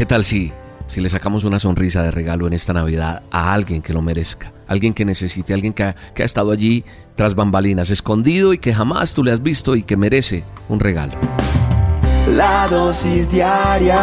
¿Qué 0.00 0.06
tal 0.06 0.24
si, 0.24 0.50
si 0.86 1.02
le 1.02 1.10
sacamos 1.10 1.44
una 1.44 1.58
sonrisa 1.58 2.02
de 2.02 2.10
regalo 2.10 2.46
en 2.46 2.54
esta 2.54 2.72
Navidad 2.72 3.22
a 3.30 3.52
alguien 3.52 3.82
que 3.82 3.92
lo 3.92 4.00
merezca? 4.00 4.50
Alguien 4.66 4.94
que 4.94 5.04
necesite, 5.04 5.52
alguien 5.52 5.74
que 5.74 5.82
ha, 5.82 5.94
que 6.14 6.22
ha 6.22 6.24
estado 6.24 6.52
allí 6.52 6.86
tras 7.16 7.34
bambalinas, 7.34 7.90
escondido 7.90 8.54
y 8.54 8.58
que 8.58 8.72
jamás 8.72 9.12
tú 9.12 9.22
le 9.22 9.30
has 9.30 9.42
visto 9.42 9.76
y 9.76 9.82
que 9.82 9.98
merece 9.98 10.42
un 10.70 10.80
regalo. 10.80 11.12
La 12.34 12.66
dosis 12.66 13.30
diaria 13.30 13.98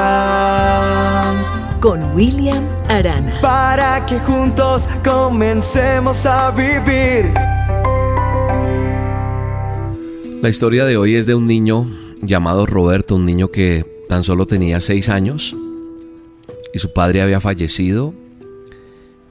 con 1.79 2.15
William 2.15 2.63
Arana. 2.89 3.41
para 3.41 4.05
que 4.05 4.19
juntos 4.19 4.87
comencemos 5.03 6.27
a 6.27 6.51
vivir. 6.51 7.33
La 10.43 10.49
historia 10.49 10.85
de 10.85 10.95
hoy 10.95 11.15
es 11.15 11.25
de 11.25 11.33
un 11.33 11.47
niño 11.47 11.87
llamado 12.21 12.67
Roberto, 12.67 13.15
un 13.15 13.25
niño 13.25 13.47
que 13.47 13.83
tan 14.07 14.23
solo 14.23 14.45
tenía 14.45 14.79
seis 14.79 15.09
años 15.09 15.55
y 16.73 16.79
su 16.79 16.93
padre 16.93 17.21
había 17.21 17.39
fallecido 17.39 18.13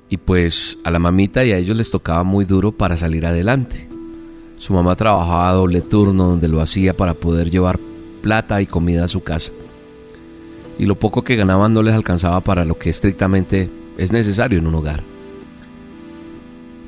y 0.09 0.17
pues 0.19 0.79
a 0.85 0.91
la 0.91 0.99
mamita 0.99 1.45
y 1.45 1.53
a 1.53 1.59
ellos 1.59 1.77
les 1.77 1.91
tocaba 1.91 2.23
muy 2.23 2.45
duro 2.45 2.73
para 2.73 2.97
salir 2.97 3.27
adelante. 3.27 3.89
Su 4.57 4.73
mamá 4.73 4.97
trabajaba 4.97 5.51
a 5.51 5.55
doble 5.55 5.81
turno 5.81 6.25
donde 6.25 6.49
lo 6.49 6.61
hacía 6.61 6.97
para 6.97 7.15
poder 7.15 7.51
llevar 7.51 7.79
plata 8.23 8.63
y 8.63 8.67
comida 8.67 9.05
a 9.05 9.09
su 9.09 9.23
casa. 9.23 9.53
Y 10.79 10.87
lo 10.87 10.99
poco 10.99 11.23
que 11.23 11.37
ganaban 11.37 11.73
no 11.73 11.83
les 11.83 11.95
alcanzaba 11.95 12.41
para 12.41 12.65
lo 12.65 12.79
que 12.79 12.91
estrictamente 12.91 13.69
es 13.99 14.13
necesario 14.13 14.59
en 14.59 14.67
un 14.67 14.75
hogar. 14.75 15.03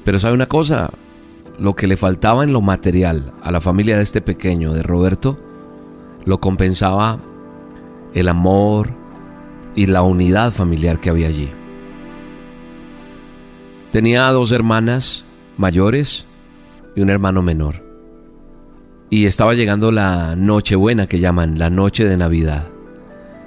Pero 0.05 0.19
sabe 0.19 0.35
una 0.35 0.47
cosa, 0.47 0.91
lo 1.59 1.75
que 1.75 1.87
le 1.87 1.97
faltaba 1.97 2.45
en 2.45 2.53
lo 2.53 2.61
material 2.61 3.33
a 3.43 3.51
la 3.51 3.61
familia 3.61 3.97
de 3.97 4.03
este 4.03 4.21
pequeño, 4.21 4.73
de 4.73 4.83
Roberto, 4.83 5.39
lo 6.25 6.41
compensaba 6.41 7.19
el 8.15 8.29
amor 8.29 8.91
y 9.79 9.87
la 9.87 10.03
unidad 10.03 10.53
familiar 10.53 10.99
que 10.99 11.09
había 11.09 11.29
allí. 11.29 11.49
Tenía 13.93 14.29
dos 14.33 14.51
hermanas 14.51 15.25
mayores 15.57 16.27
y 16.97 17.01
un 17.01 17.11
hermano 17.11 17.43
menor. 17.43 17.85
Y 19.09 19.27
estaba 19.27 19.55
llegando 19.55 19.93
la 19.93 20.35
Nochebuena 20.35 21.07
que 21.07 21.21
llaman, 21.21 21.61
la 21.61 21.71
noche 21.71 22.05
de 22.05 22.17
Navidad. 22.17 22.67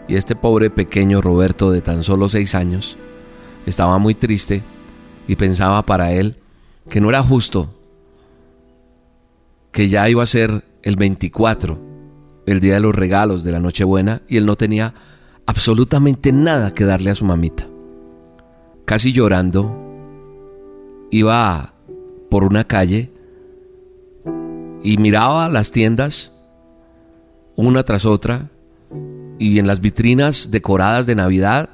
Y 0.08 0.16
este 0.16 0.38
pobre 0.38 0.70
pequeño 0.70 1.20
Roberto 1.20 1.70
de 1.70 1.82
tan 1.82 2.02
solo 2.02 2.30
seis 2.30 2.56
años 2.56 2.98
estaba 3.66 3.98
muy 3.98 4.14
triste 4.14 4.64
y 5.28 5.36
pensaba 5.36 5.86
para 5.86 6.14
él 6.14 6.38
que 6.90 7.02
no 7.02 7.10
era 7.10 7.22
justo 7.22 7.76
que 9.74 9.90
ya 9.90 10.08
iba 10.08 10.24
a 10.24 10.28
ser 10.28 10.64
el 10.84 10.96
24, 10.96 11.78
el 12.46 12.62
día 12.62 12.76
de 12.76 12.80
los 12.80 12.96
regalos 12.96 13.44
de 13.44 13.52
la 13.52 13.60
Nochebuena, 13.60 14.22
y 14.30 14.38
él 14.38 14.46
no 14.46 14.56
tenía 14.56 14.94
absolutamente 15.46 16.32
nada 16.32 16.74
que 16.74 16.86
darle 16.86 17.10
a 17.10 17.16
su 17.16 17.26
mamita. 17.26 17.68
Casi 18.86 19.12
llorando, 19.14 19.78
iba 21.12 21.74
por 22.30 22.44
una 22.44 22.64
calle 22.64 23.12
y 24.84 24.98
miraba 24.98 25.50
las 25.50 25.72
tiendas 25.72 26.32
una 27.56 27.84
tras 27.84 28.06
otra 28.06 28.50
y 29.38 29.60
en 29.60 29.68
las 29.68 29.82
vitrinas 29.82 30.52
decoradas 30.52 31.06
de 31.06 31.16
Navidad, 31.16 31.70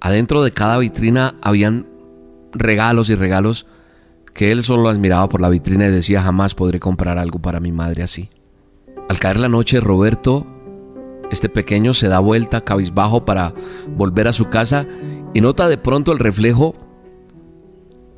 adentro 0.00 0.42
de 0.42 0.52
cada 0.52 0.78
vitrina 0.78 1.34
habían 1.42 1.86
regalos 2.52 3.10
y 3.10 3.14
regalos 3.14 3.66
que 4.34 4.52
él 4.52 4.62
solo 4.62 4.84
las 4.84 4.98
miraba 4.98 5.28
por 5.28 5.40
la 5.40 5.48
vitrina 5.48 5.86
y 5.86 5.90
decía 5.90 6.22
jamás 6.22 6.54
podré 6.54 6.78
comprar 6.78 7.18
algo 7.18 7.38
para 7.38 7.60
mi 7.60 7.72
madre 7.72 8.02
así. 8.02 8.30
Al 9.08 9.18
caer 9.18 9.40
la 9.40 9.48
noche, 9.48 9.80
Roberto, 9.80 10.46
este 11.30 11.48
pequeño, 11.48 11.94
se 11.94 12.08
da 12.08 12.18
vuelta 12.18 12.64
cabizbajo 12.64 13.24
para 13.24 13.54
volver 13.96 14.28
a 14.28 14.32
su 14.32 14.48
casa 14.48 14.86
y 15.34 15.40
nota 15.40 15.68
de 15.68 15.78
pronto 15.78 16.12
el 16.12 16.18
reflejo 16.18 16.74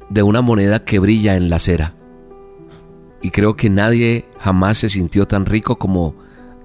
de 0.09 0.23
una 0.23 0.41
moneda 0.41 0.84
que 0.84 0.99
brilla 0.99 1.37
en 1.37 1.51
la 1.51 1.57
acera. 1.57 1.95
Y 3.23 3.31
creo 3.31 3.57
que 3.57 3.71
nadie 3.71 4.27
jamás 4.39 4.79
se 4.79 4.89
sintió 4.89 5.27
tan 5.27 5.47
rico 5.47 5.77
como 5.79 6.15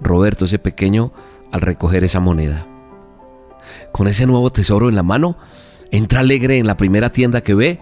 Roberto, 0.01 0.45
ese 0.45 0.59
pequeño, 0.59 1.11
al 1.51 1.61
recoger 1.61 2.03
esa 2.03 2.19
moneda. 2.19 2.67
Con 3.91 4.07
ese 4.07 4.25
nuevo 4.25 4.51
tesoro 4.51 4.89
en 4.89 4.95
la 4.95 5.03
mano, 5.03 5.37
entra 5.91 6.21
alegre 6.21 6.57
en 6.57 6.67
la 6.67 6.77
primera 6.77 7.11
tienda 7.11 7.41
que 7.41 7.55
ve 7.55 7.79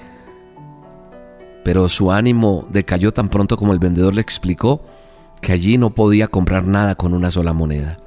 pero 1.64 1.88
su 1.90 2.12
ánimo 2.12 2.68
decayó 2.70 3.14
tan 3.14 3.30
pronto 3.30 3.58
como 3.58 3.74
el 3.74 3.80
vendedor 3.80 4.14
le 4.14 4.22
explicó 4.22 4.84
que 5.42 5.54
allí 5.54 5.78
no 5.78 5.92
podía 5.96 6.28
comprar 6.28 6.68
nada 6.68 6.96
con 6.96 7.14
una 7.14 7.32
sola 7.32 7.54
moneda. 7.54 8.00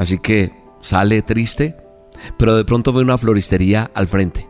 Así 0.00 0.18
que 0.18 0.50
sale 0.80 1.20
triste, 1.20 1.76
pero 2.38 2.56
de 2.56 2.64
pronto 2.64 2.90
ve 2.90 3.02
una 3.02 3.18
floristería 3.18 3.90
al 3.92 4.08
frente. 4.08 4.48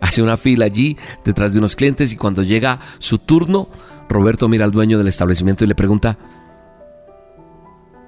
Hace 0.00 0.22
una 0.22 0.38
fila 0.38 0.64
allí 0.64 0.96
detrás 1.26 1.52
de 1.52 1.58
unos 1.58 1.76
clientes 1.76 2.10
y 2.14 2.16
cuando 2.16 2.42
llega 2.42 2.80
su 2.96 3.18
turno, 3.18 3.68
Roberto 4.08 4.48
mira 4.48 4.64
al 4.64 4.70
dueño 4.70 4.96
del 4.96 5.08
establecimiento 5.08 5.62
y 5.62 5.66
le 5.66 5.74
pregunta, 5.74 6.16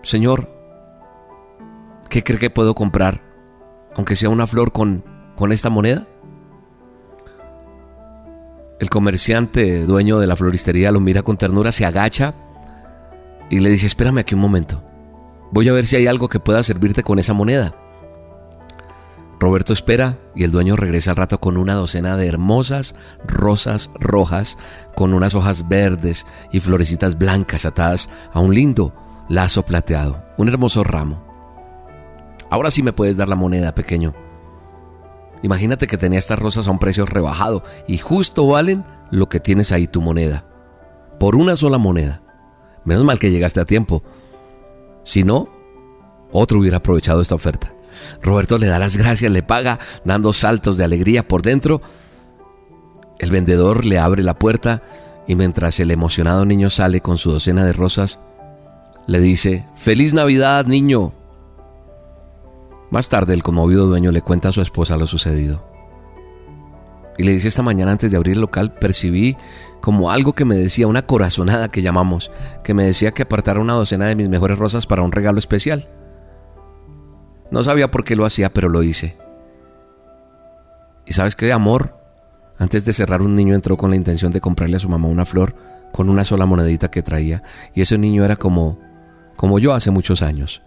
Señor, 0.02 0.48
¿qué 2.08 2.24
cree 2.24 2.38
que 2.38 2.48
puedo 2.48 2.74
comprar? 2.74 3.20
Aunque 3.94 4.16
sea 4.16 4.30
una 4.30 4.46
flor 4.46 4.72
con, 4.72 5.04
con 5.36 5.52
esta 5.52 5.68
moneda. 5.68 6.06
El 8.78 8.88
comerciante, 8.88 9.84
dueño 9.84 10.18
de 10.18 10.26
la 10.26 10.36
floristería, 10.36 10.92
lo 10.92 11.00
mira 11.00 11.20
con 11.20 11.36
ternura, 11.36 11.72
se 11.72 11.84
agacha 11.84 12.32
y 13.50 13.60
le 13.60 13.68
dice, 13.68 13.84
espérame 13.84 14.20
aquí 14.20 14.34
un 14.34 14.40
momento. 14.40 14.89
Voy 15.52 15.68
a 15.68 15.72
ver 15.72 15.86
si 15.86 15.96
hay 15.96 16.06
algo 16.06 16.28
que 16.28 16.40
pueda 16.40 16.62
servirte 16.62 17.02
con 17.02 17.18
esa 17.18 17.34
moneda. 17.34 17.74
Roberto 19.40 19.72
espera 19.72 20.18
y 20.34 20.44
el 20.44 20.50
dueño 20.50 20.76
regresa 20.76 21.12
al 21.12 21.16
rato 21.16 21.40
con 21.40 21.56
una 21.56 21.72
docena 21.72 22.16
de 22.18 22.28
hermosas 22.28 22.94
rosas 23.24 23.90
rojas 23.98 24.58
con 24.94 25.14
unas 25.14 25.34
hojas 25.34 25.66
verdes 25.66 26.26
y 26.52 26.60
florecitas 26.60 27.16
blancas 27.16 27.64
atadas 27.64 28.10
a 28.34 28.40
un 28.40 28.54
lindo 28.54 28.94
lazo 29.30 29.64
plateado, 29.64 30.22
un 30.36 30.48
hermoso 30.48 30.84
ramo. 30.84 31.24
Ahora 32.50 32.70
sí 32.70 32.82
me 32.82 32.92
puedes 32.92 33.16
dar 33.16 33.28
la 33.28 33.36
moneda, 33.36 33.74
pequeño. 33.74 34.12
Imagínate 35.42 35.86
que 35.86 35.96
tenía 35.96 36.18
estas 36.18 36.38
rosas 36.38 36.68
a 36.68 36.70
un 36.70 36.78
precio 36.78 37.06
rebajado 37.06 37.62
y 37.88 37.96
justo 37.96 38.46
valen 38.46 38.84
lo 39.10 39.28
que 39.28 39.40
tienes 39.40 39.72
ahí 39.72 39.86
tu 39.86 40.02
moneda. 40.02 40.44
Por 41.18 41.36
una 41.36 41.56
sola 41.56 41.78
moneda. 41.78 42.22
Menos 42.84 43.04
mal 43.04 43.18
que 43.18 43.30
llegaste 43.30 43.60
a 43.60 43.64
tiempo. 43.64 44.02
Si 45.04 45.24
no, 45.24 45.48
otro 46.32 46.60
hubiera 46.60 46.78
aprovechado 46.78 47.20
esta 47.20 47.34
oferta. 47.34 47.72
Roberto 48.22 48.58
le 48.58 48.66
da 48.66 48.78
las 48.78 48.96
gracias, 48.96 49.30
le 49.30 49.42
paga, 49.42 49.78
dando 50.04 50.32
saltos 50.32 50.76
de 50.76 50.84
alegría 50.84 51.26
por 51.26 51.42
dentro. 51.42 51.80
El 53.18 53.30
vendedor 53.30 53.84
le 53.84 53.98
abre 53.98 54.22
la 54.22 54.38
puerta 54.38 54.82
y 55.26 55.34
mientras 55.34 55.78
el 55.80 55.90
emocionado 55.90 56.44
niño 56.44 56.70
sale 56.70 57.00
con 57.00 57.18
su 57.18 57.30
docena 57.30 57.64
de 57.64 57.72
rosas, 57.72 58.18
le 59.06 59.20
dice, 59.20 59.66
Feliz 59.74 60.14
Navidad, 60.14 60.66
niño. 60.66 61.12
Más 62.90 63.08
tarde 63.08 63.34
el 63.34 63.42
conmovido 63.42 63.86
dueño 63.86 64.12
le 64.12 64.22
cuenta 64.22 64.48
a 64.48 64.52
su 64.52 64.60
esposa 64.60 64.96
lo 64.96 65.06
sucedido. 65.06 65.69
Y 67.20 67.22
le 67.22 67.32
dice 67.32 67.48
esta 67.48 67.60
mañana 67.60 67.92
antes 67.92 68.10
de 68.10 68.16
abrir 68.16 68.36
el 68.36 68.40
local 68.40 68.72
percibí 68.72 69.36
como 69.82 70.10
algo 70.10 70.32
que 70.32 70.46
me 70.46 70.56
decía, 70.56 70.86
una 70.86 71.02
corazonada 71.02 71.68
que 71.68 71.82
llamamos, 71.82 72.32
que 72.64 72.72
me 72.72 72.86
decía 72.86 73.12
que 73.12 73.24
apartara 73.24 73.60
una 73.60 73.74
docena 73.74 74.06
de 74.06 74.16
mis 74.16 74.30
mejores 74.30 74.58
rosas 74.58 74.86
para 74.86 75.02
un 75.02 75.12
regalo 75.12 75.38
especial. 75.38 75.90
No 77.50 77.62
sabía 77.62 77.90
por 77.90 78.04
qué 78.04 78.16
lo 78.16 78.24
hacía, 78.24 78.54
pero 78.54 78.70
lo 78.70 78.82
hice. 78.82 79.18
¿Y 81.04 81.12
sabes 81.12 81.36
qué, 81.36 81.52
amor? 81.52 81.94
Antes 82.56 82.86
de 82.86 82.94
cerrar 82.94 83.20
un 83.20 83.36
niño 83.36 83.54
entró 83.54 83.76
con 83.76 83.90
la 83.90 83.96
intención 83.96 84.32
de 84.32 84.40
comprarle 84.40 84.76
a 84.76 84.80
su 84.80 84.88
mamá 84.88 85.06
una 85.06 85.26
flor 85.26 85.54
con 85.92 86.08
una 86.08 86.24
sola 86.24 86.46
monedita 86.46 86.90
que 86.90 87.02
traía, 87.02 87.42
y 87.74 87.82
ese 87.82 87.98
niño 87.98 88.24
era 88.24 88.36
como 88.36 88.78
como 89.36 89.58
yo 89.58 89.74
hace 89.74 89.90
muchos 89.90 90.22
años. 90.22 90.62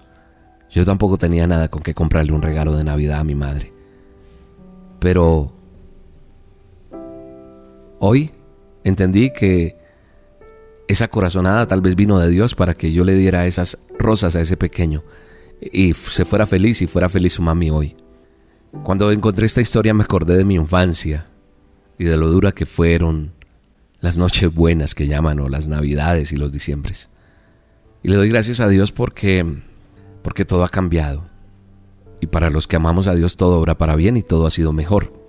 Yo 0.70 0.86
tampoco 0.86 1.18
tenía 1.18 1.48
nada 1.48 1.70
con 1.70 1.82
que 1.82 1.96
comprarle 1.96 2.32
un 2.32 2.44
regalo 2.44 2.78
de 2.78 2.84
Navidad 2.84 3.22
a 3.22 3.24
mi 3.24 3.34
madre. 3.34 3.74
Pero 5.00 5.63
hoy 8.06 8.32
entendí 8.84 9.32
que 9.32 9.78
esa 10.90 11.08
corazonada 11.08 11.66
tal 11.68 11.80
vez 11.80 11.96
vino 11.96 12.20
de 12.20 12.30
Dios 12.30 12.54
para 12.54 12.74
que 12.74 12.92
yo 12.92 13.06
le 13.06 13.16
diera 13.16 13.48
esas 13.48 13.78
rosas 13.98 14.36
a 14.36 14.42
ese 14.42 14.58
pequeño 14.58 15.04
y 15.62 15.94
se 15.94 16.26
fuera 16.26 16.46
feliz 16.46 16.82
y 16.82 16.88
fuera 16.88 17.08
feliz 17.08 17.34
su 17.34 17.42
mami 17.42 17.70
hoy. 17.70 17.96
Cuando 18.84 19.10
encontré 19.10 19.46
esta 19.46 19.62
historia 19.62 19.94
me 19.94 20.04
acordé 20.04 20.36
de 20.38 20.44
mi 20.44 20.56
infancia 20.56 21.28
y 21.98 22.04
de 22.04 22.18
lo 22.18 22.28
dura 22.28 22.52
que 22.52 22.66
fueron 22.66 23.32
las 24.02 24.18
noches 24.18 24.54
buenas 24.54 24.96
que 24.96 25.08
llaman 25.08 25.40
o 25.40 25.48
las 25.48 25.70
navidades 25.70 26.34
y 26.34 26.36
los 26.36 26.52
diciembres. 26.52 27.08
Y 28.04 28.10
le 28.10 28.18
doy 28.18 28.28
gracias 28.28 28.60
a 28.60 28.68
Dios 28.68 28.92
porque 28.92 29.46
porque 30.24 30.44
todo 30.44 30.66
ha 30.66 30.70
cambiado. 30.70 31.24
Y 32.20 32.28
para 32.28 32.50
los 32.50 32.68
que 32.68 32.76
amamos 32.76 33.08
a 33.08 33.16
Dios 33.16 33.38
todo 33.38 33.62
obra 33.62 33.78
para 33.78 33.96
bien 33.96 34.18
y 34.18 34.24
todo 34.24 34.46
ha 34.46 34.52
sido 34.52 34.74
mejor. 34.74 35.23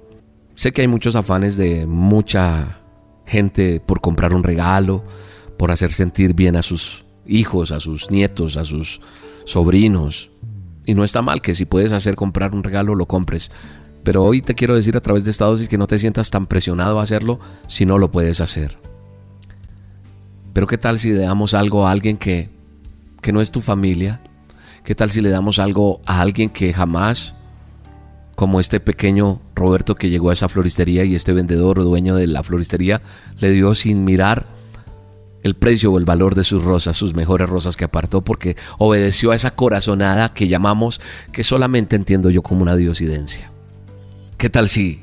Sé 0.55 0.73
que 0.73 0.83
hay 0.83 0.89
muchos 0.89 1.17
afanes 1.17 1.57
de 1.57 1.87
mucha 1.87 2.81
gente 3.27 3.81
por 3.81 4.01
comprar 4.01 4.35
un 4.35 4.45
regalo, 4.45 5.05
por 5.59 5.71
hacer 5.71 5.93
sentir 5.93 6.35
bien 6.35 6.57
a 6.57 6.63
sus 6.63 7.05
hijos, 7.27 7.73
a 7.73 7.81
sus 7.81 8.11
nietos, 8.11 8.57
a 8.57 8.65
sus 8.65 9.01
sobrinos. 9.45 10.31
Y 10.87 10.95
no 10.95 11.03
está 11.03 11.23
mal 11.23 11.43
que 11.43 11.55
si 11.55 11.65
puedes 11.65 11.93
hacer 11.93 12.15
comprar 12.15 12.55
un 12.55 12.63
regalo, 12.63 12.95
lo 12.95 13.07
compres. 13.07 13.51
Pero 14.05 14.23
hoy 14.23 14.43
te 14.43 14.55
quiero 14.55 14.75
decir 14.75 14.97
a 14.97 15.01
través 15.01 15.25
de 15.25 15.31
esta 15.31 15.47
dosis 15.47 15.69
que 15.69 15.79
no 15.79 15.87
te 15.87 15.99
sientas 15.99 16.31
tan 16.31 16.47
presionado 16.47 17.01
a 17.01 17.03
hacerlo 17.03 17.41
si 17.67 17.87
no 17.87 17.99
lo 17.99 18.11
puedes 18.11 18.41
hacer. 18.41 18.79
Pero 20.53 20.67
¿qué 20.67 20.79
tal 20.79 20.99
si 20.99 21.11
le 21.11 21.21
damos 21.21 21.55
algo 21.55 21.87
a 21.87 21.91
alguien 21.91 22.17
que, 22.17 22.51
que 23.23 23.33
no 23.33 23.41
es 23.41 23.51
tu 23.51 23.61
familia? 23.61 24.23
¿Qué 24.85 24.95
tal 24.95 25.11
si 25.11 25.21
le 25.21 25.31
damos 25.31 25.59
algo 25.59 26.01
a 26.07 26.21
alguien 26.21 26.51
que 26.51 26.73
jamás, 26.73 27.35
como 28.37 28.61
este 28.61 28.79
pequeño 28.79 29.41
Roberto 29.55 29.95
que 29.95 30.11
llegó 30.11 30.31
a 30.31 30.33
esa 30.33 30.49
floristería 30.49 31.05
y 31.05 31.15
este 31.15 31.33
vendedor 31.33 31.83
dueño 31.83 32.17
de 32.17 32.27
la 32.27 32.43
floristería, 32.43 33.03
le 33.39 33.51
dio 33.51 33.75
sin 33.75 34.05
mirar 34.05 34.47
el 35.45 35.55
precio 35.55 35.93
o 35.93 35.99
el 35.99 36.05
valor 36.05 36.35
de 36.35 36.43
sus 36.43 36.65
rosas, 36.65 36.97
sus 36.97 37.15
mejores 37.15 37.49
rosas 37.49 37.77
que 37.77 37.85
apartó 37.85 38.23
porque 38.23 38.57
obedeció 38.79 39.31
a 39.31 39.37
esa 39.37 39.55
corazonada 39.55 40.33
que 40.33 40.49
llamamos, 40.49 41.01
que 41.33 41.45
solamente 41.45 41.97
entiendo 41.97 42.31
yo 42.31 42.43
como 42.43 42.63
una 42.63 42.77
diosidencia? 42.77 43.53
¿Qué 44.39 44.49
tal 44.49 44.69
si, 44.69 45.03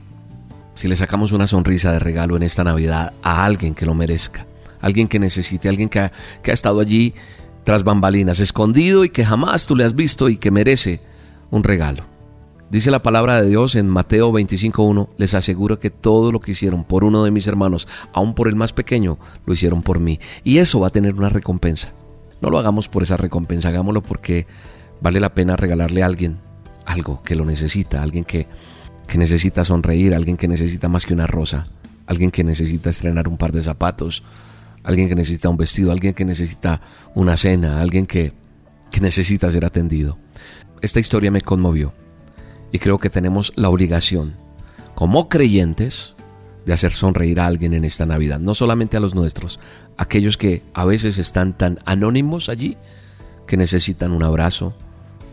si 0.74 0.88
le 0.88 0.96
sacamos 0.96 1.32
una 1.32 1.48
sonrisa 1.48 1.92
de 1.92 2.00
regalo 2.00 2.36
en 2.36 2.44
esta 2.44 2.64
Navidad 2.64 3.14
a 3.22 3.46
alguien 3.46 3.76
que 3.76 3.86
lo 3.86 3.94
merezca? 3.94 4.48
Alguien 4.82 5.08
que 5.08 5.20
necesite, 5.20 5.70
alguien 5.70 5.90
que 5.90 6.00
ha 6.00 6.12
estado 6.46 6.80
allí 6.80 7.14
tras 7.64 7.84
bambalinas, 7.84 8.40
escondido 8.40 9.06
y 9.06 9.10
que 9.10 9.24
jamás 9.24 9.68
tú 9.68 9.76
le 9.76 9.84
has 9.84 9.96
visto 9.96 10.28
y 10.28 10.38
que 10.38 10.50
merece 10.50 11.02
un 11.52 11.64
regalo. 11.64 12.11
Dice 12.72 12.90
la 12.90 13.04
palabra 13.04 13.42
de 13.42 13.50
Dios 13.50 13.76
en 13.76 13.90
Mateo 13.90 14.32
25.1, 14.32 15.10
les 15.18 15.34
aseguro 15.34 15.78
que 15.78 15.90
todo 15.90 16.32
lo 16.32 16.40
que 16.40 16.52
hicieron 16.52 16.86
por 16.86 17.04
uno 17.04 17.26
de 17.26 17.30
mis 17.30 17.46
hermanos, 17.48 17.86
aun 18.14 18.34
por 18.34 18.48
el 18.48 18.56
más 18.56 18.72
pequeño, 18.72 19.20
lo 19.46 19.54
hicieron 19.54 19.84
por 19.84 20.00
mí. 20.00 20.22
Y 20.46 20.60
eso 20.60 20.80
va 20.80 20.88
a 20.88 20.92
tener 20.92 21.16
una 21.16 21.28
recompensa. 21.28 21.94
No 22.42 22.50
lo 22.50 22.58
hagamos 22.58 22.88
por 22.88 23.04
esa 23.04 23.18
recompensa, 23.18 23.68
hagámoslo 23.68 24.02
porque 24.02 24.48
vale 25.02 25.20
la 25.20 25.34
pena 25.34 25.58
regalarle 25.58 26.02
a 26.02 26.06
alguien 26.06 26.40
algo 26.86 27.22
que 27.24 27.36
lo 27.36 27.44
necesita, 27.44 28.02
alguien 28.02 28.24
que, 28.24 28.48
que 29.06 29.18
necesita 29.18 29.66
sonreír, 29.66 30.16
alguien 30.16 30.38
que 30.38 30.48
necesita 30.48 30.88
más 30.88 31.06
que 31.06 31.14
una 31.14 31.28
rosa, 31.28 31.68
alguien 32.06 32.32
que 32.32 32.46
necesita 32.46 32.90
estrenar 32.90 33.28
un 33.28 33.36
par 33.36 33.52
de 33.52 33.64
zapatos, 33.64 34.24
alguien 34.84 35.10
que 35.10 35.16
necesita 35.16 35.50
un 35.50 35.58
vestido, 35.58 35.92
alguien 35.92 36.14
que 36.14 36.24
necesita 36.24 36.80
una 37.16 37.36
cena, 37.36 37.82
alguien 37.82 38.06
que, 38.06 38.32
que 38.92 39.02
necesita 39.02 39.52
ser 39.52 39.66
atendido. 39.66 40.18
Esta 40.82 41.02
historia 41.02 41.32
me 41.32 41.42
conmovió 41.42 41.94
y 42.72 42.80
creo 42.80 42.98
que 42.98 43.10
tenemos 43.10 43.54
la 43.56 43.70
obligación, 43.70 44.36
como 44.96 45.30
creyentes, 45.30 46.16
de 46.66 46.74
hacer 46.74 46.92
sonreír 46.92 47.40
a 47.40 47.48
alguien 47.48 47.74
en 47.74 47.86
esta 47.86 48.06
Navidad, 48.06 48.40
no 48.40 48.54
solamente 48.54 48.98
a 48.98 49.00
los 49.00 49.16
nuestros, 49.16 49.60
aquellos 49.98 50.38
que 50.38 50.64
a 50.74 50.86
veces 50.86 51.18
están 51.18 51.58
tan 51.58 51.80
anónimos 51.86 52.50
allí 52.50 52.78
que 53.48 53.58
necesitan 53.58 54.12
un 54.12 54.24
abrazo 54.24 54.74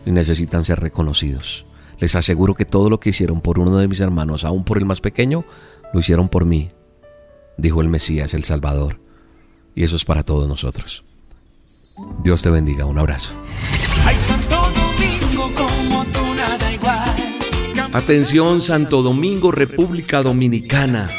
y 0.05 0.11
necesitan 0.11 0.65
ser 0.65 0.79
reconocidos. 0.79 1.65
Les 1.99 2.15
aseguro 2.15 2.55
que 2.55 2.65
todo 2.65 2.89
lo 2.89 2.99
que 2.99 3.09
hicieron 3.09 3.41
por 3.41 3.59
uno 3.59 3.77
de 3.77 3.87
mis 3.87 3.99
hermanos, 3.99 4.45
aún 4.45 4.63
por 4.63 4.77
el 4.77 4.85
más 4.85 5.01
pequeño, 5.01 5.45
lo 5.93 5.99
hicieron 5.99 6.29
por 6.29 6.45
mí, 6.45 6.69
dijo 7.57 7.81
el 7.81 7.89
Mesías, 7.89 8.33
el 8.33 8.43
Salvador. 8.43 8.99
Y 9.75 9.83
eso 9.83 9.95
es 9.95 10.05
para 10.05 10.23
todos 10.23 10.47
nosotros. 10.47 11.03
Dios 12.23 12.41
te 12.41 12.49
bendiga, 12.49 12.85
un 12.85 12.97
abrazo. 12.97 13.33
Atención 17.91 18.61
Santo 18.61 19.01
Domingo, 19.01 19.51
República 19.51 20.21
Dominicana 20.21 21.09